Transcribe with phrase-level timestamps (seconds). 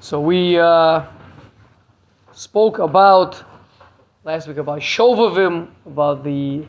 [0.00, 1.04] So we uh,
[2.32, 3.42] spoke about
[4.22, 6.64] last week about Shovavim, about the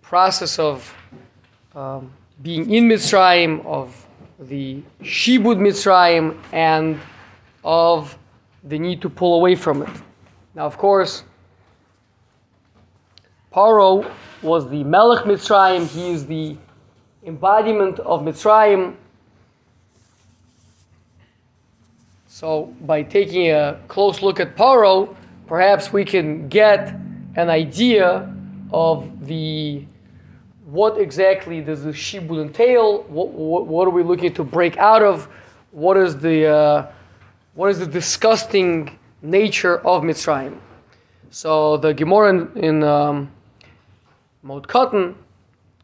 [0.00, 0.94] process of
[1.74, 2.10] um,
[2.42, 4.06] being in Mitzrayim, of
[4.38, 6.98] the Shibud Mitzrayim, and
[7.62, 8.18] of
[8.64, 9.90] the need to pull away from it.
[10.54, 11.22] Now, of course,
[13.52, 14.10] Paro
[14.40, 15.86] was the Melech Mitzrayim.
[15.86, 16.56] He is the
[17.24, 18.96] embodiment of Mitzrayim.
[22.38, 26.88] So, by taking a close look at Paro, perhaps we can get
[27.34, 28.30] an idea
[28.74, 29.86] of the
[30.66, 33.04] what exactly does the shibud entail?
[33.04, 35.28] What, what, what, are we looking to break out of?
[35.70, 36.92] What is the uh,
[37.54, 40.58] what is the disgusting nature of Mitzrayim?
[41.30, 43.30] So the Gemara in, in um,
[44.44, 45.14] Moed Katan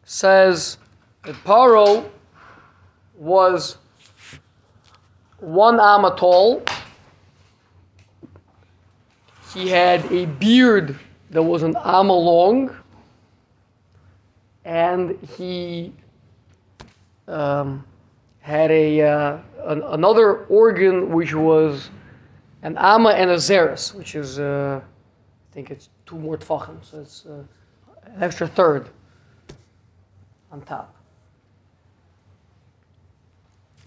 [0.03, 0.77] says
[1.23, 2.07] that Paro
[3.17, 3.79] was
[5.43, 6.63] one amma tall.
[9.53, 10.97] He had a beard
[11.31, 12.75] that was an amma long,
[14.63, 15.93] and he
[17.27, 17.85] um,
[18.39, 21.89] had a uh, an, another organ which was
[22.61, 27.01] an amma and a zeres, which is uh, I think it's two more tfachim, so
[27.01, 27.43] it's uh,
[28.05, 28.89] an extra third
[30.53, 30.95] on top.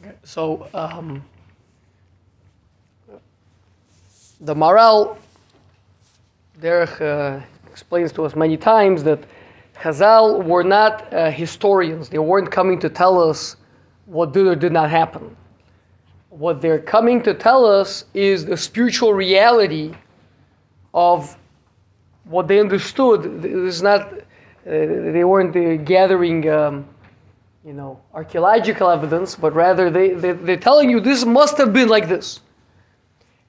[0.01, 0.69] Okay, so.
[0.75, 1.25] Um,
[4.41, 5.17] the Maharal
[6.61, 9.21] Derech uh, explains to us many times that
[9.77, 12.09] Chazal were not uh, historians.
[12.09, 13.57] They weren't coming to tell us
[14.07, 15.37] what did or did not happen.
[16.31, 19.95] What they're coming to tell us is the spiritual reality
[20.93, 21.37] of
[22.25, 23.45] what they understood.
[23.45, 24.21] Is not, uh,
[24.65, 26.87] they weren't uh, gathering, um,
[27.65, 31.89] you know, archaeological evidence, but rather they, they, they're telling you this must have been
[31.89, 32.41] like this.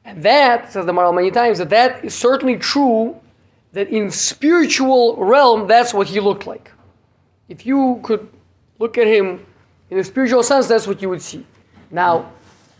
[0.07, 3.19] And that, says the Maharal many times, that that is certainly true,
[3.73, 6.71] that in spiritual realm, that's what he looked like.
[7.49, 8.29] If you could
[8.79, 9.45] look at him
[9.89, 11.45] in a spiritual sense, that's what you would see.
[11.91, 12.31] Now,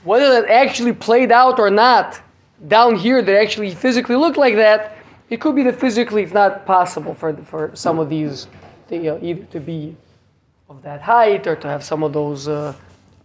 [0.06, 2.22] whether that actually played out or not,
[2.70, 4.98] down here that actually physically looked like that,
[5.30, 8.48] it could be that physically it's not possible for, for some of these,
[8.90, 9.98] you know, either to be
[10.70, 12.74] of that height or to have some of those uh,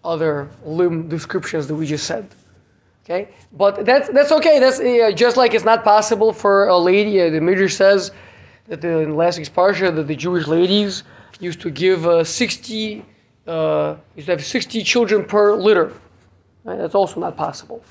[0.04, 2.26] other limb descriptions that we just said.
[3.04, 4.60] Okay, but that's that's okay.
[4.60, 7.20] That's uh, just like it's not possible for a lady.
[7.20, 8.12] Uh, the Midrash says
[8.68, 11.02] that the, in last week's parsha that the Jewish ladies
[11.40, 13.04] used to give uh, sixty
[13.48, 15.92] uh, used to have sixty children per litter.
[16.62, 16.78] Right?
[16.78, 17.82] That's also not possible.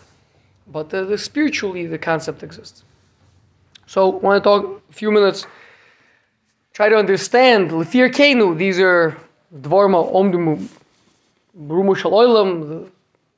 [0.67, 2.85] But the, spiritually the concept exists.
[3.87, 5.45] So I want to talk a few minutes.
[6.71, 8.57] Try to understand Lefir Kenu.
[8.57, 9.17] These are
[9.53, 10.69] Dvorma Omdimu
[11.67, 12.89] Brumu Shaloilam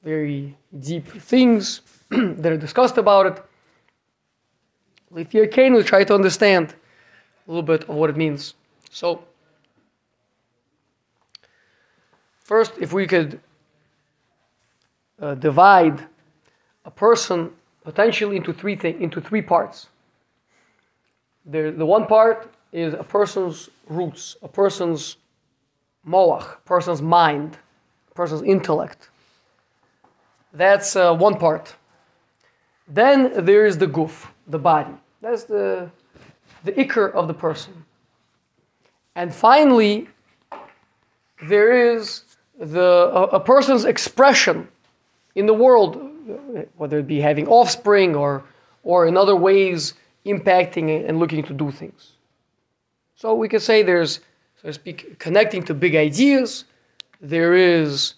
[0.04, 3.44] very deep things that are discussed about it.
[5.16, 6.76] If you're we'll try to understand
[7.48, 8.56] a little bit of what it means.
[8.90, 9.24] So,
[12.44, 13.40] first, if we could
[15.20, 16.06] uh, divide
[16.86, 17.52] a person
[17.84, 19.88] potentially into three things, into three parts.
[21.46, 25.18] The, the one part is a person's roots, a person's
[26.08, 27.58] moach, a person's mind,
[28.12, 29.10] a person's intellect.
[30.54, 31.76] That's uh, one part.
[32.88, 34.94] Then there is the guf, the body.
[35.22, 35.90] That's the,
[36.64, 37.74] the ikr of the person.
[39.16, 40.10] And finally,
[41.48, 42.24] there is
[42.60, 44.68] the, a, a person's expression
[45.36, 46.10] in the world,
[46.78, 48.44] whether it be having offspring or,
[48.84, 49.94] or in other ways
[50.26, 52.12] impacting and looking to do things.
[53.16, 54.20] So we can say there's,
[54.62, 56.66] so to speak, connecting to big ideas.
[57.22, 58.16] There is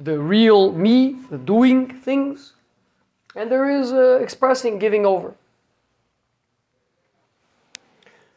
[0.00, 2.54] the real me, the doing things,
[3.36, 5.34] and there is uh, expressing, giving over.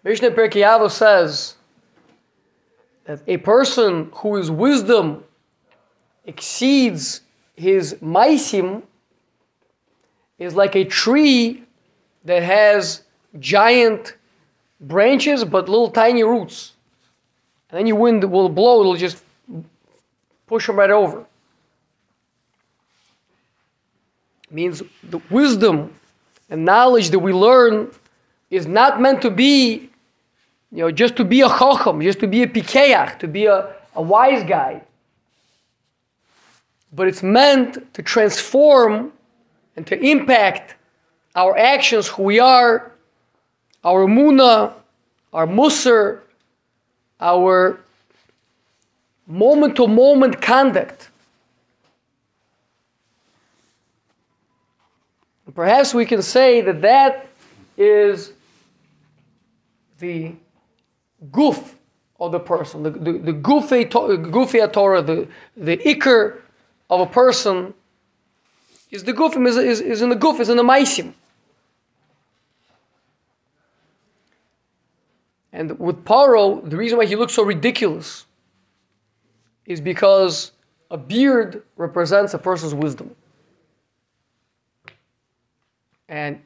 [0.04, 1.56] Mishnah Pirkei says
[3.06, 5.24] that a person who is wisdom
[6.26, 7.22] exceeds
[7.56, 8.84] his maisim
[10.38, 11.64] is like a tree
[12.26, 13.04] that has
[13.40, 14.16] giant
[14.82, 16.74] branches but little tiny roots.
[17.70, 19.24] And any wind will blow, it'll just
[20.48, 21.26] push them right over.
[24.54, 25.94] Means the wisdom
[26.50, 27.92] and knowledge that we learn
[28.52, 29.90] is not meant to be,
[30.72, 33.74] you know, just to be a chacham, just to be a pikeach, to be a,
[33.96, 34.84] a wise guy.
[36.94, 39.12] But it's meant to transform
[39.76, 40.76] and to impact
[41.36, 42.92] our actions, who we are,
[43.84, 44.72] our muna,
[45.34, 46.20] our musar,
[47.20, 47.80] our
[49.26, 51.10] moment to moment conduct.
[55.56, 57.28] Perhaps we can say that that
[57.78, 58.34] is
[60.00, 60.34] the
[61.32, 61.74] guf
[62.20, 66.40] of the person, the, the, the gufei, gufei Torah, the, the ikr
[66.90, 67.74] of a person
[68.92, 71.14] is the guf, is, is, is in the guf, is in the maisim.
[75.52, 78.26] And with Paro, the reason why he looks so ridiculous
[79.66, 80.52] is because
[80.90, 83.16] a beard represents a person's wisdom.
[86.10, 86.42] And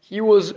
[0.00, 0.54] he was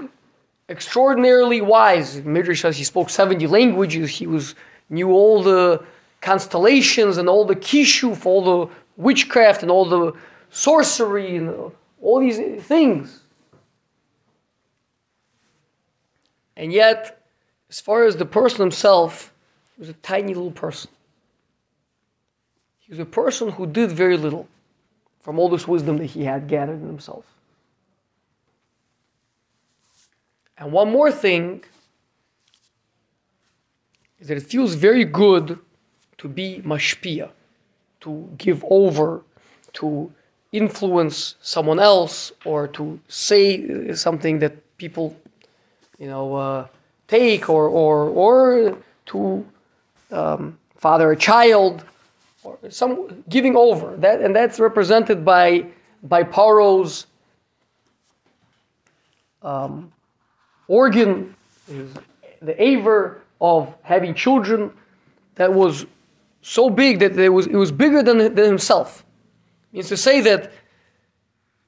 [0.67, 2.21] extraordinarily wise.
[2.23, 4.09] Midrash says he spoke 70 languages.
[4.09, 4.55] He was
[4.89, 5.83] knew all the
[6.21, 10.13] constellations and all the kishuf, all the witchcraft and all the
[10.49, 11.71] sorcery and
[12.01, 13.21] all these things.
[16.57, 17.23] And yet,
[17.69, 19.31] as far as the person himself,
[19.75, 20.91] he was a tiny little person.
[22.79, 24.47] He was a person who did very little
[25.21, 27.23] from all this wisdom that he had gathered in himself.
[30.59, 31.63] And one more thing
[34.19, 35.57] is that it feels very good
[36.17, 37.29] to be mashpia,
[38.01, 39.23] to give over,
[39.73, 40.11] to
[40.51, 45.15] influence someone else, or to say something that people,
[45.97, 46.67] you know, uh,
[47.07, 49.45] take, or or or to
[50.11, 51.85] um, father a child,
[52.43, 53.95] or some giving over.
[53.95, 55.67] That and that's represented by
[56.03, 57.07] by Paro's
[59.41, 59.91] um,
[60.69, 61.35] organ,
[61.67, 61.91] is
[62.41, 64.71] the aver of having children
[65.35, 65.85] that was
[66.41, 69.03] so big that it was, it was bigger than, than himself.
[69.71, 70.53] It means to say that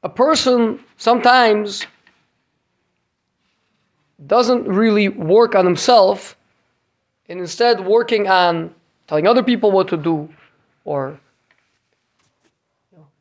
[0.03, 1.85] a person sometimes
[4.25, 6.37] doesn't really work on himself
[7.27, 8.73] and instead working on
[9.07, 10.29] telling other people what to do
[10.85, 11.19] or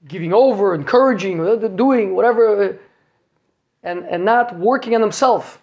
[0.09, 2.73] giving over, encouraging, uh, doing whatever, uh,
[3.83, 5.60] and, and not working on himself.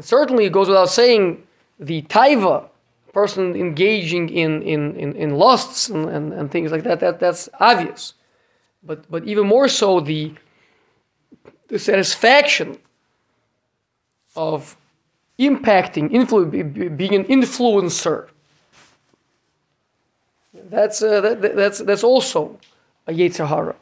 [0.00, 1.42] Certainly, it goes without saying
[1.80, 2.68] the taiva,
[3.12, 7.48] person engaging in, in, in, in lusts and, and, and things like that, that, that's
[7.58, 8.14] obvious.
[8.82, 10.34] But, but even more so, the,
[11.68, 12.78] the satisfaction
[14.36, 14.76] of
[15.38, 18.28] impacting, influ- being an influencer.
[20.70, 22.58] That's, uh, that, that's, that's also
[23.06, 23.74] a Yetzer Hara.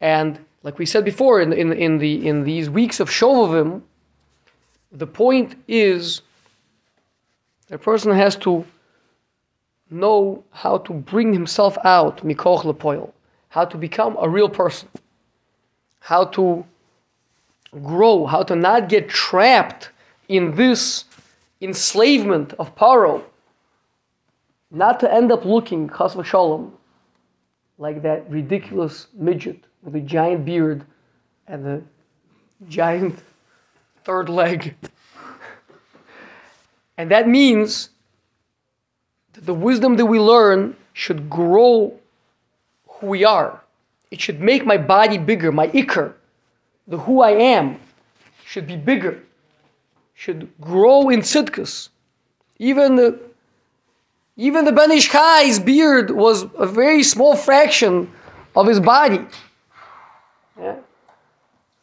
[0.00, 3.82] And like we said before, in, in, in, the, in these weeks of Shovavim,
[4.92, 6.22] the point is,
[7.70, 8.64] a person has to
[9.90, 13.12] know how to bring himself out, mikoch lepoil,
[13.48, 14.88] how to become a real person,
[16.00, 16.64] how to
[17.82, 19.90] grow, how to not get trapped
[20.28, 21.04] in this
[21.60, 23.22] enslavement of paro,
[24.70, 26.70] not to end up looking, chas v'shalom,
[27.78, 30.84] like that ridiculous midget with a giant beard
[31.46, 31.82] and a
[32.68, 33.18] giant
[34.04, 34.74] third leg.
[36.98, 37.90] And that means
[39.32, 41.98] that the wisdom that we learn should grow
[42.86, 43.62] who we are.
[44.10, 46.12] It should make my body bigger, my ikr,
[46.86, 47.80] the who I am,
[48.44, 49.22] should be bigger,
[50.14, 51.88] should grow in tzidkus.
[52.58, 53.18] Even the
[54.36, 58.10] even the Ben Ish Chai's beard was a very small fraction
[58.56, 59.26] of his body.
[60.58, 60.76] Yeah.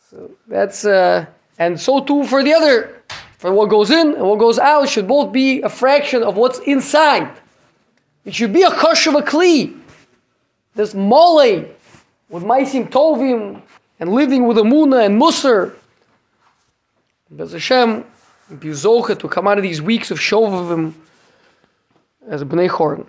[0.09, 1.27] So that's uh,
[1.59, 3.03] and so too for the other,
[3.37, 6.59] for what goes in and what goes out should both be a fraction of what's
[6.59, 7.31] inside.
[8.25, 9.79] It should be a kosh of a kli.
[10.75, 11.65] This mole
[12.29, 13.61] with maisim tovim
[13.99, 15.73] and living with amuna and musar.
[17.29, 18.05] Bez Hashem,
[18.59, 20.93] be to come out of these weeks of shovavim
[22.27, 23.05] as a bnei chorn.